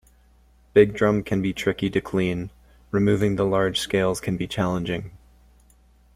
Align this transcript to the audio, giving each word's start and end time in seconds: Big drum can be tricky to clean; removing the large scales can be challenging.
Big 0.73 0.95
drum 0.95 1.21
can 1.21 1.43
be 1.43 1.53
tricky 1.53 1.87
to 1.87 2.01
clean; 2.01 2.49
removing 2.89 3.35
the 3.35 3.45
large 3.45 3.79
scales 3.79 4.19
can 4.19 4.35
be 4.35 4.47
challenging. 4.47 5.11